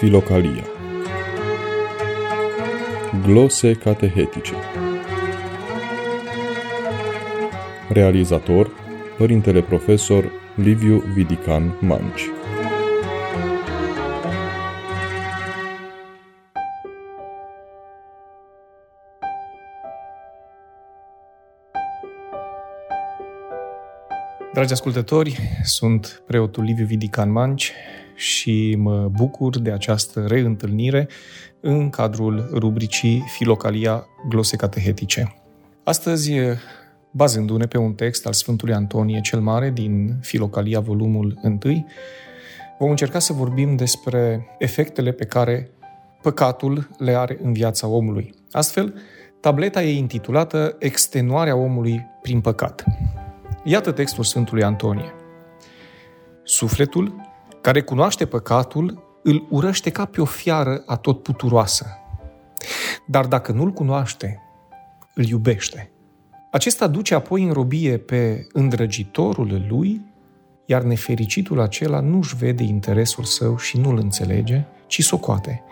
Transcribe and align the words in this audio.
Filocalia 0.00 0.64
Glose 3.26 3.74
catehetice. 3.74 4.52
Realizator 7.88 8.70
Părintele 9.18 9.62
Profesor 9.62 10.32
Liviu 10.54 10.98
Vidican 11.14 11.76
Manci. 11.80 12.22
Dragi 24.52 24.72
ascultători, 24.72 25.38
sunt 25.62 26.22
preotul 26.26 26.64
Liviu 26.64 26.84
Vidican 26.84 27.30
Manci 27.30 27.72
și 28.20 28.74
mă 28.78 29.08
bucur 29.12 29.58
de 29.58 29.72
această 29.72 30.24
reîntâlnire 30.28 31.08
în 31.60 31.90
cadrul 31.90 32.50
rubricii 32.52 33.24
Filocalia 33.26 34.06
Glose 34.28 34.56
Catehetice. 34.56 35.34
Astăzi, 35.84 36.32
bazându-ne 37.10 37.66
pe 37.66 37.78
un 37.78 37.94
text 37.94 38.26
al 38.26 38.32
Sfântului 38.32 38.74
Antonie 38.74 39.20
cel 39.20 39.40
Mare 39.40 39.70
din 39.70 40.18
Filocalia, 40.20 40.80
volumul 40.80 41.38
1, 41.42 41.58
vom 42.78 42.90
încerca 42.90 43.18
să 43.18 43.32
vorbim 43.32 43.76
despre 43.76 44.46
efectele 44.58 45.12
pe 45.12 45.24
care 45.24 45.70
păcatul 46.22 46.88
le 46.98 47.16
are 47.16 47.38
în 47.42 47.52
viața 47.52 47.86
omului. 47.86 48.34
Astfel, 48.50 48.94
tableta 49.40 49.82
e 49.82 49.96
intitulată 49.96 50.76
Extenuarea 50.78 51.56
omului 51.56 52.06
prin 52.22 52.40
păcat. 52.40 52.84
Iată 53.64 53.92
textul 53.92 54.24
Sfântului 54.24 54.62
Antonie. 54.62 55.14
Sufletul, 56.42 57.29
care 57.60 57.82
cunoaște 57.82 58.26
păcatul, 58.26 59.02
îl 59.22 59.46
urăște 59.50 59.90
ca 59.90 60.04
pe 60.04 60.20
o 60.20 60.24
fiară 60.24 60.82
atotputuroasă. 60.86 61.86
Dar 63.06 63.26
dacă 63.26 63.52
nu-l 63.52 63.70
cunoaște, 63.70 64.42
îl 65.14 65.24
iubește. 65.24 65.90
Acesta 66.50 66.86
duce 66.86 67.14
apoi 67.14 67.42
în 67.42 67.52
robie 67.52 67.98
pe 67.98 68.46
îndrăgitorul 68.52 69.66
lui, 69.68 70.00
iar 70.66 70.82
nefericitul 70.82 71.60
acela 71.60 72.00
nu-și 72.00 72.36
vede 72.36 72.62
interesul 72.62 73.24
său 73.24 73.58
și 73.58 73.78
nu-l 73.78 73.98
înțelege, 73.98 74.64
ci 74.86 75.02
socoate, 75.02 75.62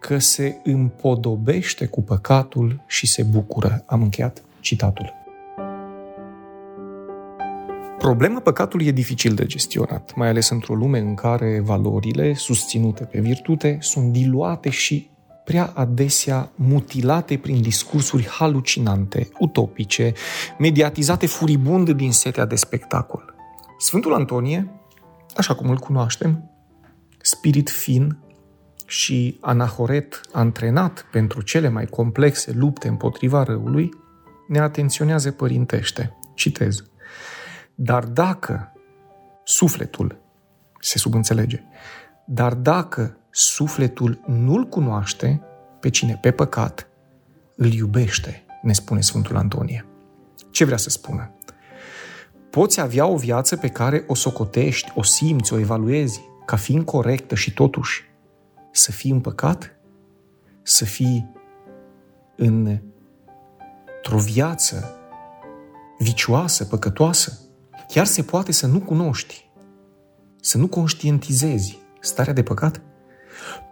că 0.00 0.18
se 0.18 0.60
împodobește 0.64 1.86
cu 1.86 2.02
păcatul 2.02 2.82
și 2.86 3.06
se 3.06 3.22
bucură. 3.22 3.82
Am 3.86 4.02
încheiat 4.02 4.42
citatul. 4.60 5.19
Problema 8.00 8.40
păcatului 8.40 8.86
e 8.86 8.90
dificil 8.90 9.34
de 9.34 9.46
gestionat, 9.46 10.14
mai 10.14 10.28
ales 10.28 10.48
într-o 10.48 10.74
lume 10.74 10.98
în 10.98 11.14
care 11.14 11.60
valorile 11.64 12.34
susținute 12.34 13.04
pe 13.04 13.20
virtute 13.20 13.78
sunt 13.80 14.12
diluate 14.12 14.70
și 14.70 15.10
prea 15.44 15.72
adesea 15.74 16.52
mutilate 16.54 17.36
prin 17.38 17.62
discursuri 17.62 18.26
halucinante, 18.26 19.28
utopice, 19.38 20.12
mediatizate 20.58 21.26
furibund 21.26 21.90
din 21.90 22.12
setea 22.12 22.44
de 22.44 22.54
spectacol. 22.54 23.34
Sfântul 23.78 24.14
Antonie, 24.14 24.70
așa 25.36 25.54
cum 25.54 25.70
îl 25.70 25.78
cunoaștem, 25.78 26.50
spirit 27.20 27.70
fin 27.70 28.18
și 28.86 29.38
anahoret 29.40 30.20
antrenat 30.32 31.06
pentru 31.12 31.42
cele 31.42 31.68
mai 31.68 31.86
complexe 31.86 32.52
lupte 32.52 32.88
împotriva 32.88 33.42
răului, 33.42 33.90
ne 34.48 34.58
atenționează 34.58 35.30
părintește. 35.30 36.16
Citez. 36.34 36.84
Dar 37.82 38.04
dacă 38.04 38.72
sufletul, 39.44 40.18
se 40.80 40.98
subînțelege, 40.98 41.62
dar 42.24 42.54
dacă 42.54 43.16
sufletul 43.30 44.20
nu-l 44.26 44.64
cunoaște 44.64 45.42
pe 45.80 45.90
cine 45.90 46.18
pe 46.20 46.30
păcat, 46.30 46.88
îl 47.56 47.72
iubește, 47.72 48.44
ne 48.62 48.72
spune 48.72 49.00
Sfântul 49.00 49.36
Antonie. 49.36 49.86
Ce 50.50 50.64
vrea 50.64 50.76
să 50.76 50.90
spună? 50.90 51.34
Poți 52.50 52.80
avea 52.80 53.06
o 53.06 53.16
viață 53.16 53.56
pe 53.56 53.68
care 53.68 54.04
o 54.06 54.14
socotești, 54.14 54.92
o 54.94 55.02
simți, 55.02 55.52
o 55.52 55.58
evaluezi 55.58 56.20
ca 56.46 56.56
fiind 56.56 56.84
corectă 56.84 57.34
și 57.34 57.54
totuși 57.54 58.04
să 58.72 58.92
fii 58.92 59.10
în 59.10 59.20
păcat? 59.20 59.76
Să 60.62 60.84
fii 60.84 61.32
într-o 62.36 64.18
viață 64.18 64.94
vicioasă, 65.98 66.64
păcătoasă? 66.64 67.44
Chiar 67.90 68.06
se 68.06 68.22
poate 68.22 68.52
să 68.52 68.66
nu 68.66 68.80
cunoști, 68.80 69.50
să 70.40 70.58
nu 70.58 70.66
conștientizezi 70.66 71.78
starea 72.00 72.32
de 72.32 72.42
păcat? 72.42 72.80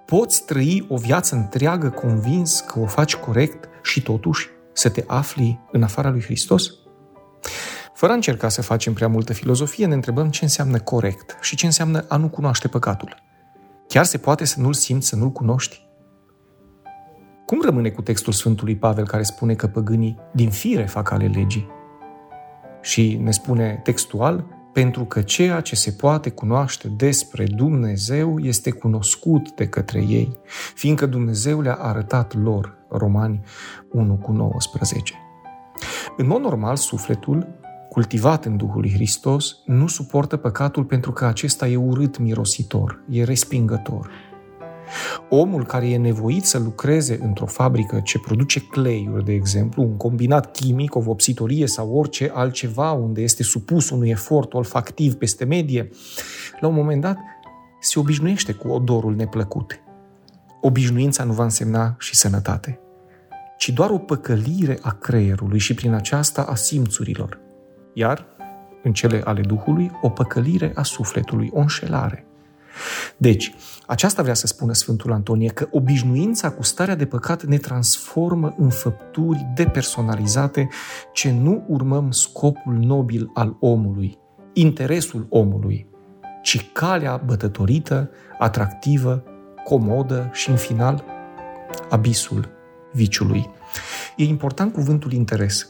Poți 0.07 0.45
trăi 0.45 0.87
o 0.89 0.97
viață 0.97 1.35
întreagă 1.35 1.91
convins 1.91 2.61
că 2.61 2.79
o 2.79 2.87
faci 2.87 3.17
corect 3.17 3.69
și 3.83 4.03
totuși 4.03 4.49
să 4.73 4.89
te 4.89 5.05
afli 5.07 5.61
în 5.73 5.83
afara 5.83 6.11
lui 6.11 6.23
Hristos? 6.23 6.71
Fără 7.95 8.13
a 8.13 8.15
încerca 8.15 8.49
să 8.49 8.63
facem 8.63 8.93
prea 8.93 9.09
multă 9.09 9.33
filozofie, 9.33 9.87
ne 9.87 9.95
întrebăm 9.95 10.31
ce 10.31 10.45
înseamnă 10.45 10.81
corect 10.81 11.37
și 11.41 11.57
ce 11.57 11.67
înseamnă 11.67 12.05
a 12.09 12.17
nu 12.17 12.29
cunoaște 12.29 12.69
păcatul. 12.69 13.15
Chiar 13.89 14.05
se 14.05 14.19
poate 14.19 14.45
să 14.45 14.61
nu-l 14.61 14.75
simți, 14.75 15.09
să 15.09 15.17
nu-l 15.17 15.31
cunoști? 15.31 15.87
Cum 17.47 17.61
rămâne 17.65 17.91
cu 17.91 18.03
textul 18.03 18.33
Sfântului 18.33 18.77
Pavel 18.77 19.07
care 19.07 19.23
spune 19.23 19.55
că 19.55 19.67
păgânii 19.67 20.19
din 20.33 20.51
fire 20.51 20.87
fac 20.87 21.11
ale 21.11 21.27
legii? 21.27 21.77
Și 22.81 23.19
ne 23.23 23.31
spune 23.31 23.81
textual, 23.83 24.45
pentru 24.73 25.05
că 25.05 25.23
ceea 25.23 25.61
ce 25.61 25.75
se 25.75 25.91
poate 25.91 26.31
cunoaște 26.31 26.89
despre 26.89 27.45
Dumnezeu 27.45 28.39
este 28.39 28.71
cunoscut 28.71 29.55
de 29.55 29.69
către 29.69 30.05
ei, 30.09 30.39
fiindcă 30.75 31.07
Dumnezeu 31.07 31.61
le-a 31.61 31.75
arătat 31.75 32.35
lor, 32.43 32.77
Romani 32.89 33.41
1 33.91 34.15
cu 34.15 34.33
19. 34.33 35.15
În 36.17 36.27
mod 36.27 36.41
normal, 36.41 36.77
sufletul, 36.77 37.47
cultivat 37.89 38.45
în 38.45 38.57
Duhul 38.57 38.81
lui 38.81 38.93
Hristos, 38.93 39.57
nu 39.67 39.87
suportă 39.87 40.37
păcatul 40.37 40.85
pentru 40.85 41.13
că 41.13 41.25
acesta 41.25 41.69
e 41.69 41.77
urât 41.77 42.19
mirositor, 42.19 43.05
e 43.11 43.25
respingător. 43.25 44.11
Omul 45.29 45.65
care 45.65 45.89
e 45.89 45.97
nevoit 45.97 46.45
să 46.45 46.59
lucreze 46.59 47.19
într-o 47.23 47.47
fabrică 47.47 48.01
ce 48.05 48.19
produce 48.19 48.61
cleiuri, 48.61 49.25
de 49.25 49.33
exemplu, 49.33 49.83
un 49.83 49.97
combinat 49.97 50.53
chimic, 50.53 50.95
o 50.95 51.01
vopsitorie 51.01 51.67
sau 51.67 51.95
orice 51.95 52.31
altceva 52.35 52.93
unde 52.93 53.21
este 53.21 53.43
supus 53.43 53.91
unui 53.91 54.09
efort 54.09 54.55
olfactiv 54.55 55.15
peste 55.15 55.45
medie, 55.45 55.91
la 56.61 56.69
un 56.69 56.75
moment 56.75 57.01
dat 57.01 57.19
se 57.81 57.99
obișnuiește 57.99 58.53
cu 58.53 58.69
odorul 58.69 59.15
neplăcut. 59.15 59.81
Obișnuința 60.61 61.25
nu 61.25 61.33
va 61.33 61.43
însemna 61.43 61.97
și 61.99 62.15
sănătate, 62.15 62.81
ci 63.59 63.69
doar 63.69 63.91
o 63.91 63.99
păcălire 63.99 64.79
a 64.83 64.93
creierului 64.93 65.59
și 65.59 65.75
prin 65.75 65.93
aceasta 65.93 66.43
a 66.43 66.55
simțurilor. 66.55 67.41
Iar, 67.95 68.27
în 68.83 68.93
cele 68.93 69.21
ale 69.25 69.41
Duhului, 69.41 69.91
o 70.03 70.09
păcălire 70.09 70.73
a 70.75 70.83
sufletului, 70.83 71.51
o 71.53 71.59
înșelare. 71.59 72.28
Deci, 73.17 73.55
aceasta 73.87 74.23
vrea 74.23 74.35
să 74.35 74.47
spună 74.47 74.73
Sfântul 74.73 75.13
Antonie, 75.13 75.49
că 75.49 75.69
obișnuința 75.71 76.51
cu 76.51 76.63
starea 76.63 76.95
de 76.95 77.07
păcat 77.07 77.45
ne 77.45 77.57
transformă 77.57 78.55
în 78.59 78.71
făpturi 78.71 79.47
depersonalizate 79.55 80.69
ce 81.13 81.31
nu 81.33 81.65
urmăm 81.69 82.11
scopul 82.11 82.75
nobil 82.75 83.31
al 83.35 83.57
omului, 83.61 84.19
interesul 84.53 85.27
omului, 85.29 85.87
ci 86.43 86.71
calea 86.73 87.23
bătătorită, 87.27 88.11
atractivă, 88.39 89.25
comodă 89.65 90.31
și, 90.33 90.51
în 90.51 90.57
final, 90.57 91.05
abisul 91.89 92.49
viciului. 92.93 93.51
E 94.17 94.25
important 94.25 94.73
cuvântul 94.73 95.13
interes. 95.13 95.69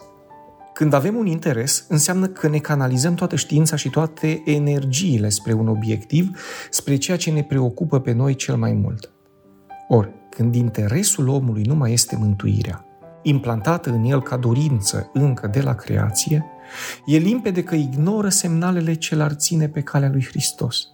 Când 0.79 0.93
avem 0.93 1.17
un 1.17 1.27
interes, 1.27 1.85
înseamnă 1.89 2.27
că 2.27 2.49
ne 2.49 2.59
canalizăm 2.59 3.15
toată 3.15 3.37
știința 3.37 3.77
și 3.77 3.89
toate 3.89 4.43
energiile 4.45 5.29
spre 5.29 5.53
un 5.53 5.69
obiectiv, 5.69 6.39
spre 6.71 6.97
ceea 6.97 7.17
ce 7.17 7.31
ne 7.31 7.43
preocupă 7.43 8.01
pe 8.01 8.13
noi 8.13 8.35
cel 8.35 8.57
mai 8.57 8.73
mult. 8.73 9.11
Ori, 9.89 10.13
când 10.31 10.55
interesul 10.55 11.29
omului 11.29 11.63
nu 11.63 11.75
mai 11.75 11.93
este 11.93 12.17
mântuirea, 12.17 12.85
implantată 13.23 13.91
în 13.91 14.05
el 14.05 14.23
ca 14.23 14.37
dorință 14.37 15.11
încă 15.13 15.47
de 15.47 15.61
la 15.61 15.75
creație, 15.75 16.45
e 17.07 17.17
limpede 17.17 17.63
că 17.63 17.75
ignoră 17.75 18.29
semnalele 18.29 18.95
ce 18.95 19.15
l-ar 19.15 19.33
ține 19.33 19.69
pe 19.69 19.81
calea 19.81 20.11
lui 20.11 20.25
Hristos. 20.25 20.89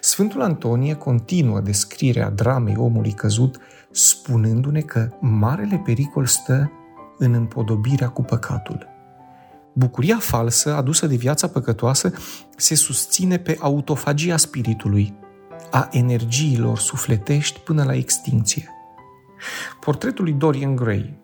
Sfântul 0.00 0.42
Antonie 0.42 0.94
continuă 0.94 1.60
descrierea 1.60 2.30
dramei 2.30 2.76
omului 2.76 3.12
căzut, 3.12 3.60
spunându-ne 3.90 4.80
că 4.80 5.08
marele 5.20 5.82
pericol 5.84 6.26
stă 6.26 6.70
în 7.24 7.34
împodobirea 7.34 8.08
cu 8.08 8.22
păcatul. 8.22 8.86
Bucuria 9.72 10.18
falsă 10.18 10.74
adusă 10.74 11.06
de 11.06 11.16
viața 11.16 11.48
păcătoasă 11.48 12.12
se 12.56 12.74
susține 12.74 13.38
pe 13.38 13.56
autofagia 13.60 14.36
spiritului, 14.36 15.14
a 15.70 15.88
energiilor 15.90 16.78
sufletești 16.78 17.60
până 17.60 17.84
la 17.84 17.94
extinție. 17.94 18.68
Portretul 19.80 20.24
lui 20.24 20.32
Dorian 20.32 20.76
Gray, 20.76 21.14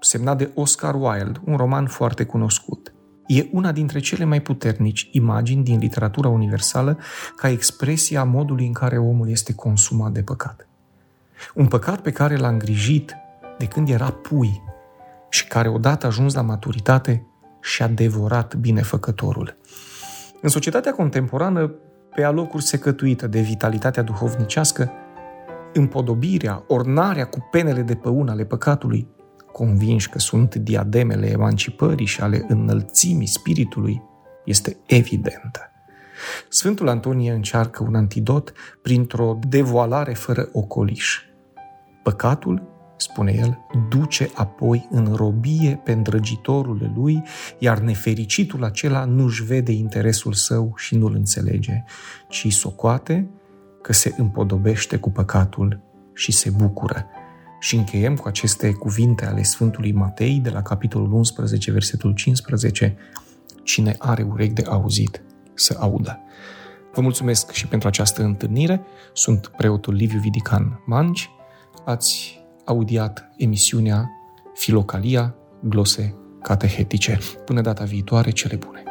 semnat 0.00 0.38
de 0.38 0.50
Oscar 0.54 0.94
Wilde, 0.94 1.40
un 1.44 1.56
roman 1.56 1.86
foarte 1.86 2.24
cunoscut, 2.24 2.92
e 3.26 3.48
una 3.52 3.72
dintre 3.72 3.98
cele 3.98 4.24
mai 4.24 4.40
puternici 4.40 5.08
imagini 5.12 5.64
din 5.64 5.78
literatura 5.78 6.28
universală 6.28 6.98
ca 7.36 7.48
expresia 7.48 8.24
modului 8.24 8.66
în 8.66 8.72
care 8.72 8.98
omul 8.98 9.28
este 9.28 9.54
consumat 9.54 10.12
de 10.12 10.22
păcat. 10.22 10.68
Un 11.54 11.66
păcat 11.66 12.00
pe 12.00 12.10
care 12.10 12.36
l-a 12.36 12.48
îngrijit 12.48 13.16
de 13.58 13.66
când 13.66 13.88
era 13.88 14.10
pui 14.10 14.62
și 15.30 15.46
care 15.46 15.68
odată 15.68 16.06
ajuns 16.06 16.34
la 16.34 16.42
maturitate 16.42 17.26
și-a 17.60 17.86
devorat 17.86 18.54
binefăcătorul. 18.54 19.56
În 20.42 20.48
societatea 20.48 20.92
contemporană, 20.92 21.74
pe 22.14 22.22
alocuri 22.22 22.62
secătuită 22.62 23.26
de 23.26 23.40
vitalitatea 23.40 24.02
duhovnicească, 24.02 24.90
împodobirea, 25.72 26.64
ornarea 26.66 27.24
cu 27.24 27.48
penele 27.50 27.82
de 27.82 27.94
păun 27.94 28.28
ale 28.28 28.44
păcatului, 28.44 29.08
convinși 29.52 30.08
că 30.08 30.18
sunt 30.18 30.54
diademele 30.54 31.30
emancipării 31.30 32.06
și 32.06 32.20
ale 32.20 32.44
înălțimii 32.48 33.26
spiritului, 33.26 34.02
este 34.44 34.76
evidentă. 34.86 35.60
Sfântul 36.48 36.88
Antonie 36.88 37.32
încearcă 37.32 37.82
un 37.82 37.94
antidot 37.94 38.52
printr-o 38.82 39.38
devoalare 39.48 40.14
fără 40.14 40.48
ocoliș. 40.52 41.18
Păcatul, 42.02 42.62
spune 43.00 43.32
el, 43.32 43.58
duce 43.88 44.30
apoi 44.34 44.88
în 44.90 45.14
robie 45.14 45.80
pe 45.84 45.92
îndrăgitorul 45.92 46.92
lui, 46.94 47.22
iar 47.58 47.78
nefericitul 47.78 48.64
acela 48.64 49.04
nu-și 49.04 49.44
vede 49.44 49.72
interesul 49.72 50.32
său 50.32 50.72
și 50.76 50.96
nu-l 50.96 51.14
înțelege, 51.14 51.84
ci 52.28 52.52
socoate 52.52 53.28
că 53.82 53.92
se 53.92 54.14
împodobește 54.16 54.96
cu 54.96 55.10
păcatul 55.10 55.80
și 56.14 56.32
se 56.32 56.50
bucură. 56.50 57.06
Și 57.60 57.76
încheiem 57.76 58.16
cu 58.16 58.28
aceste 58.28 58.72
cuvinte 58.72 59.26
ale 59.26 59.42
Sfântului 59.42 59.92
Matei 59.92 60.40
de 60.42 60.50
la 60.50 60.62
capitolul 60.62 61.12
11, 61.12 61.72
versetul 61.72 62.12
15. 62.12 62.96
Cine 63.62 63.94
are 63.98 64.22
urechi 64.22 64.52
de 64.52 64.62
auzit, 64.66 65.22
să 65.54 65.76
audă. 65.80 66.18
Vă 66.92 67.00
mulțumesc 67.00 67.50
și 67.50 67.66
pentru 67.66 67.88
această 67.88 68.22
întâlnire. 68.22 68.80
Sunt 69.12 69.46
preotul 69.46 69.94
Liviu 69.94 70.18
Vidican 70.18 70.82
Mangi. 70.86 71.30
Ați 71.84 72.39
audiat 72.70 73.30
emisiunea 73.36 74.10
Filocalia, 74.54 75.34
glose 75.60 76.14
catehetice. 76.42 77.18
Până 77.44 77.60
data 77.60 77.84
viitoare, 77.84 78.30
cele 78.30 78.56
bune! 78.56 78.89